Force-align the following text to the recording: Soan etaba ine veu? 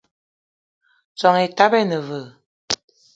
Soan 1.19 1.39
etaba 1.47 1.77
ine 1.83 1.99
veu? 2.09 2.25